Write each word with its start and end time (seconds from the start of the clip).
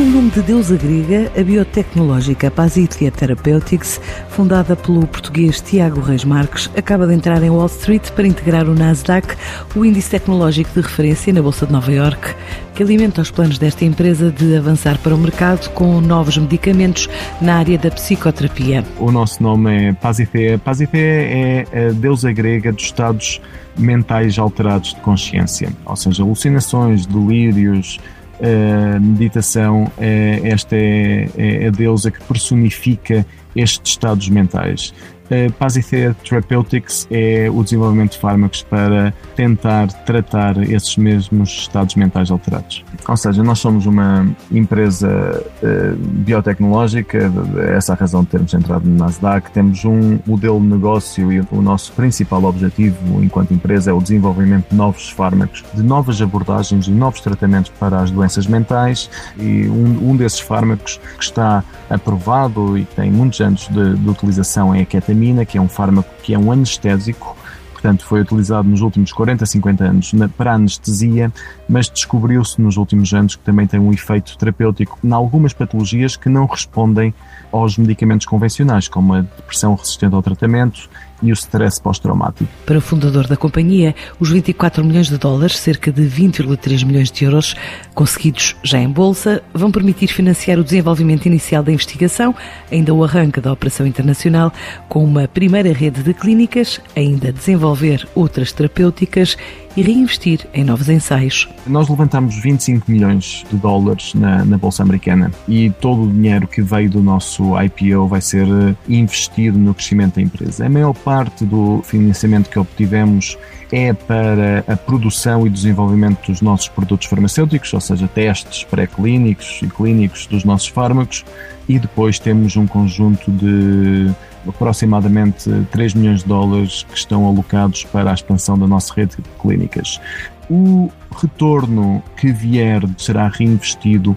Com 0.00 0.04
o 0.06 0.10
nome 0.12 0.30
de 0.30 0.40
deusa 0.40 0.78
grega, 0.78 1.30
a 1.38 1.44
biotecnológica 1.44 2.50
Pasitia 2.50 3.10
Therapeutics, 3.10 4.00
fundada 4.30 4.74
pelo 4.74 5.06
português 5.06 5.60
Tiago 5.60 6.00
Reis 6.00 6.24
Marques, 6.24 6.70
acaba 6.74 7.06
de 7.06 7.12
entrar 7.12 7.42
em 7.42 7.50
Wall 7.50 7.66
Street 7.66 8.10
para 8.12 8.26
integrar 8.26 8.66
o 8.66 8.74
Nasdaq, 8.74 9.36
o 9.76 9.84
índice 9.84 10.08
tecnológico 10.08 10.70
de 10.72 10.80
referência 10.80 11.34
na 11.34 11.42
Bolsa 11.42 11.66
de 11.66 11.72
Nova 11.72 11.92
York, 11.92 12.34
que 12.74 12.82
alimenta 12.82 13.20
os 13.20 13.30
planos 13.30 13.58
desta 13.58 13.84
empresa 13.84 14.30
de 14.30 14.56
avançar 14.56 14.96
para 15.00 15.14
o 15.14 15.18
mercado 15.18 15.68
com 15.72 16.00
novos 16.00 16.38
medicamentos 16.38 17.06
na 17.38 17.56
área 17.56 17.76
da 17.76 17.90
psicoterapia. 17.90 18.82
O 18.98 19.12
nosso 19.12 19.42
nome 19.42 19.88
é 19.88 19.92
Pasithea. 19.92 20.58
Pasithea 20.58 21.02
é 21.02 21.88
a 21.88 21.92
deusa 21.92 22.32
grega 22.32 22.72
dos 22.72 22.84
estados 22.84 23.38
mentais 23.76 24.38
alterados 24.38 24.94
de 24.94 25.00
consciência, 25.02 25.68
ou 25.84 25.94
seja, 25.94 26.22
alucinações, 26.22 27.04
delírios, 27.04 28.00
a 28.42 28.98
meditação, 28.98 29.90
é, 29.98 30.40
esta 30.44 30.76
é, 30.76 31.28
é 31.36 31.66
a 31.68 31.70
deusa 31.70 32.10
que 32.10 32.22
personifica 32.24 33.26
estes 33.54 33.92
estados 33.92 34.28
mentais. 34.28 34.94
A 35.30 35.48
Pasithea 35.52 36.12
Therapeutics 36.28 37.06
é 37.08 37.48
o 37.48 37.62
desenvolvimento 37.62 38.12
de 38.12 38.18
fármacos 38.18 38.64
para 38.64 39.14
tentar 39.36 39.86
tratar 40.04 40.60
esses 40.60 40.96
mesmos 40.96 41.50
estados 41.50 41.94
mentais 41.94 42.32
alterados. 42.32 42.84
Ou 43.06 43.16
seja, 43.16 43.40
nós 43.40 43.60
somos 43.60 43.86
uma 43.86 44.26
empresa 44.50 45.40
uh, 45.62 45.96
biotecnológica, 45.96 47.30
essa 47.76 47.92
é 47.92 47.94
a 47.94 47.96
razão 47.96 48.24
de 48.24 48.30
termos 48.30 48.52
entrado 48.54 48.88
no 48.88 48.98
Nasdaq. 48.98 49.52
Temos 49.52 49.84
um 49.84 50.18
modelo 50.26 50.60
de 50.60 50.66
negócio 50.66 51.32
e 51.32 51.40
o 51.52 51.62
nosso 51.62 51.92
principal 51.92 52.42
objetivo 52.42 53.22
enquanto 53.22 53.54
empresa 53.54 53.92
é 53.92 53.94
o 53.94 54.00
desenvolvimento 54.00 54.70
de 54.70 54.74
novos 54.74 55.10
fármacos, 55.10 55.64
de 55.72 55.82
novas 55.82 56.20
abordagens 56.20 56.88
e 56.88 56.90
novos 56.90 57.20
tratamentos 57.20 57.70
para 57.78 58.00
as 58.00 58.10
doenças 58.10 58.48
mentais. 58.48 59.08
E 59.38 59.68
um, 59.68 60.10
um 60.10 60.16
desses 60.16 60.40
fármacos 60.40 61.00
que 61.16 61.22
está 61.22 61.62
aprovado 61.88 62.76
e 62.76 62.84
que 62.84 62.96
tem 62.96 63.12
muitos 63.12 63.40
anos 63.40 63.68
de, 63.68 63.94
de 63.94 64.08
utilização 64.08 64.74
é 64.74 64.80
a 64.80 64.84
ketamina 64.84 65.19
que 65.46 65.58
é 65.58 65.60
um 65.60 65.68
fármaco 65.68 66.08
que 66.22 66.34
é 66.34 66.38
um 66.38 66.50
anestésico, 66.50 67.36
portanto 67.72 68.04
foi 68.04 68.20
utilizado 68.20 68.68
nos 68.68 68.80
últimos 68.80 69.12
40, 69.12 69.44
50 69.46 69.84
anos 69.84 70.12
na, 70.12 70.28
para 70.28 70.54
anestesia, 70.54 71.32
mas 71.68 71.88
descobriu-se 71.88 72.60
nos 72.60 72.76
últimos 72.76 73.12
anos 73.12 73.36
que 73.36 73.42
também 73.42 73.66
tem 73.66 73.80
um 73.80 73.92
efeito 73.92 74.36
terapêutico 74.36 74.98
em 75.02 75.12
algumas 75.12 75.52
patologias 75.52 76.16
que 76.16 76.28
não 76.28 76.46
respondem 76.46 77.14
aos 77.52 77.76
medicamentos 77.78 78.26
convencionais, 78.26 78.88
como 78.88 79.14
a 79.14 79.20
depressão 79.20 79.74
resistente 79.74 80.14
ao 80.14 80.22
tratamento 80.22 80.88
e 81.22 81.30
o 81.30 81.34
stress 81.34 81.80
pós-traumático. 81.80 82.48
Para 82.64 82.78
o 82.78 82.80
fundador 82.80 83.26
da 83.26 83.36
companhia, 83.36 83.94
os 84.18 84.30
24 84.30 84.84
milhões 84.84 85.08
de 85.08 85.18
dólares, 85.18 85.58
cerca 85.58 85.92
de 85.92 86.02
20,3 86.02 86.84
milhões 86.84 87.10
de 87.10 87.24
euros, 87.24 87.54
conseguidos 87.94 88.56
já 88.62 88.78
em 88.78 88.88
bolsa, 88.88 89.42
vão 89.52 89.70
permitir 89.70 90.08
financiar 90.08 90.58
o 90.58 90.64
desenvolvimento 90.64 91.26
inicial 91.26 91.62
da 91.62 91.72
investigação, 91.72 92.34
ainda 92.70 92.94
o 92.94 93.04
arranque 93.04 93.40
da 93.40 93.52
operação 93.52 93.86
internacional, 93.86 94.52
com 94.88 95.04
uma 95.04 95.28
primeira 95.28 95.72
rede 95.72 96.02
de 96.02 96.14
clínicas, 96.14 96.80
ainda 96.96 97.32
desenvolver 97.32 98.06
outras 98.14 98.52
terapêuticas 98.52 99.36
e 99.76 99.82
reinvestir 99.82 100.46
em 100.52 100.64
novos 100.64 100.88
ensaios. 100.88 101.48
Nós 101.66 101.88
levantamos 101.88 102.36
25 102.36 102.90
milhões 102.90 103.44
de 103.50 103.56
dólares 103.56 104.14
na, 104.14 104.44
na 104.44 104.58
Bolsa 104.58 104.82
Americana 104.82 105.30
e 105.46 105.70
todo 105.70 106.04
o 106.04 106.10
dinheiro 106.10 106.48
que 106.48 106.60
veio 106.60 106.90
do 106.90 107.02
nosso 107.02 107.54
IPO 107.60 108.06
vai 108.08 108.20
ser 108.20 108.46
eh, 108.46 108.74
investido 108.88 109.58
no 109.58 109.74
crescimento 109.74 110.16
da 110.16 110.22
empresa. 110.22 110.66
A 110.66 110.68
maior 110.68 110.94
parte 110.94 111.44
do 111.44 111.82
financiamento 111.82 112.50
que 112.50 112.58
obtivemos 112.58 113.38
é 113.72 113.92
para 113.92 114.64
a 114.66 114.76
produção 114.76 115.46
e 115.46 115.50
desenvolvimento 115.50 116.26
dos 116.26 116.40
nossos 116.40 116.68
produtos 116.68 117.06
farmacêuticos, 117.06 117.72
ou 117.72 117.80
seja, 117.80 118.08
testes 118.08 118.64
pré-clínicos 118.64 119.60
e 119.62 119.68
clínicos 119.68 120.26
dos 120.26 120.44
nossos 120.44 120.68
fármacos, 120.68 121.24
e 121.68 121.78
depois 121.78 122.18
temos 122.18 122.56
um 122.56 122.66
conjunto 122.66 123.30
de 123.30 124.10
aproximadamente 124.46 125.50
3 125.70 125.94
milhões 125.94 126.20
de 126.20 126.28
dólares 126.28 126.84
que 126.88 126.96
estão 126.96 127.26
alocados 127.26 127.84
para 127.84 128.10
a 128.10 128.14
expansão 128.14 128.58
da 128.58 128.66
nossa 128.66 128.92
rede 128.94 129.16
de 129.16 129.28
clínicas. 129.40 130.00
O 130.48 130.90
retorno 131.16 132.02
que 132.16 132.32
vier 132.32 132.82
será 132.98 133.28
reinvestido 133.28 134.16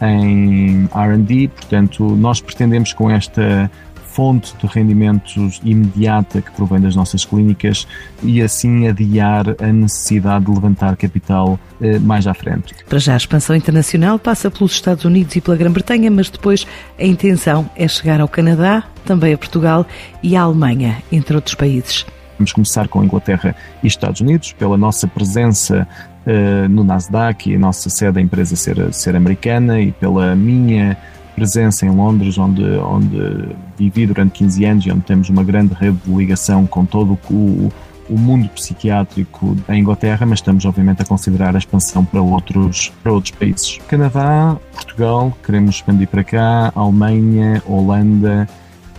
em 0.00 0.84
RD, 0.86 1.48
portanto, 1.48 2.04
nós 2.16 2.40
pretendemos 2.40 2.92
com 2.92 3.10
esta 3.10 3.70
fonte 4.14 4.54
de 4.58 4.66
rendimentos 4.66 5.60
imediata 5.64 6.40
que 6.40 6.50
provém 6.52 6.80
das 6.80 6.94
nossas 6.94 7.24
clínicas 7.24 7.86
e 8.22 8.40
assim 8.40 8.86
adiar 8.86 9.44
a 9.60 9.72
necessidade 9.72 10.44
de 10.44 10.52
levantar 10.52 10.96
capital 10.96 11.58
eh, 11.80 11.98
mais 11.98 12.26
à 12.28 12.32
frente. 12.32 12.72
Para 12.88 12.98
já 13.00 13.14
a 13.14 13.16
expansão 13.16 13.56
internacional 13.56 14.16
passa 14.18 14.48
pelos 14.50 14.72
Estados 14.72 15.04
Unidos 15.04 15.34
e 15.34 15.40
pela 15.40 15.56
Grã-Bretanha, 15.56 16.10
mas 16.12 16.30
depois 16.30 16.64
a 16.98 17.04
intenção 17.04 17.68
é 17.74 17.88
chegar 17.88 18.20
ao 18.20 18.28
Canadá, 18.28 18.84
também 19.04 19.34
a 19.34 19.38
Portugal 19.38 19.84
e 20.22 20.36
à 20.36 20.42
Alemanha, 20.42 21.02
entre 21.10 21.34
outros 21.34 21.56
países. 21.56 22.06
Vamos 22.38 22.52
começar 22.52 22.86
com 22.86 23.00
a 23.00 23.04
Inglaterra 23.04 23.54
e 23.82 23.86
Estados 23.88 24.20
Unidos, 24.20 24.52
pela 24.52 24.76
nossa 24.76 25.08
presença 25.08 25.88
uh, 26.26 26.68
no 26.68 26.84
Nasdaq 26.84 27.50
e 27.50 27.56
a 27.56 27.58
nossa 27.58 27.90
sede 27.90 28.12
da 28.12 28.20
empresa 28.20 28.54
ser, 28.54 28.92
ser 28.92 29.16
americana 29.16 29.80
e 29.80 29.92
pela 29.92 30.34
minha 30.36 30.96
presença 31.34 31.84
em 31.84 31.90
Londres, 31.90 32.38
onde, 32.38 32.62
onde 32.62 33.48
vivi 33.76 34.06
durante 34.06 34.32
15 34.32 34.64
anos 34.64 34.86
e 34.86 34.90
onde 34.90 35.02
temos 35.02 35.28
uma 35.28 35.42
grande 35.42 35.74
rede 35.74 35.98
de 36.04 36.14
ligação 36.14 36.66
com 36.66 36.84
todo 36.84 37.18
o, 37.30 37.72
o 38.08 38.18
mundo 38.18 38.48
psiquiátrico 38.50 39.56
em 39.68 39.80
Inglaterra, 39.80 40.26
mas 40.26 40.38
estamos 40.38 40.64
obviamente 40.64 41.02
a 41.02 41.04
considerar 41.04 41.54
a 41.54 41.58
expansão 41.58 42.04
para 42.04 42.20
outros, 42.20 42.92
para 43.02 43.12
outros 43.12 43.32
países. 43.32 43.78
Canadá, 43.88 44.56
Portugal, 44.72 45.36
queremos 45.44 45.76
expandir 45.76 46.08
para 46.08 46.24
cá, 46.24 46.72
Alemanha, 46.74 47.62
Holanda 47.66 48.48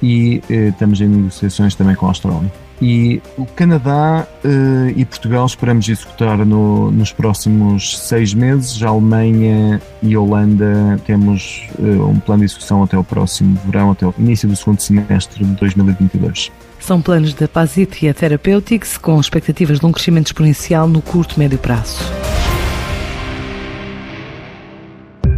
e 0.01 0.41
eh, 0.49 0.69
estamos 0.69 1.01
em 1.01 1.07
negociações 1.07 1.75
também 1.75 1.95
com 1.95 2.05
a 2.05 2.09
Austrália. 2.09 2.64
E 2.81 3.21
o 3.37 3.45
Canadá 3.45 4.27
uh, 4.43 4.89
e 4.95 5.05
Portugal 5.05 5.45
esperamos 5.45 5.87
executar 5.87 6.37
no, 6.45 6.91
nos 6.91 7.11
próximos 7.11 7.97
seis 7.99 8.33
meses. 8.33 8.81
A 8.83 8.89
Alemanha 8.89 9.81
e 10.01 10.15
Holanda 10.17 10.99
temos 11.05 11.67
uh, 11.79 12.09
um 12.09 12.19
plano 12.19 12.39
de 12.39 12.45
execução 12.45 12.83
até 12.83 12.97
o 12.97 13.03
próximo 13.03 13.57
verão, 13.65 13.91
até 13.91 14.05
o 14.05 14.13
início 14.19 14.47
do 14.47 14.55
segundo 14.55 14.79
semestre 14.79 15.43
de 15.43 15.51
2022. 15.53 16.51
São 16.79 17.01
planos 17.01 17.33
da 17.33 17.47
Pasitia 17.47 18.13
Therapeutics 18.13 18.97
com 18.97 19.19
expectativas 19.19 19.79
de 19.79 19.85
um 19.85 19.91
crescimento 19.91 20.27
exponencial 20.27 20.87
no 20.87 21.01
curto 21.01 21.35
e 21.35 21.39
médio 21.39 21.57
prazo. 21.57 21.99